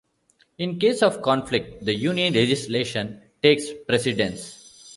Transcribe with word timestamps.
In 0.57 0.79
case 0.79 1.03
of 1.03 1.21
conflict, 1.21 1.85
the 1.85 1.93
Union 1.93 2.33
legislation 2.33 3.21
takes 3.43 3.69
precedence. 3.87 4.87